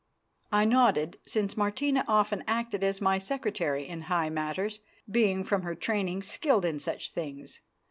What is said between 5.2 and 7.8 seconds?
from her training skilled in such things.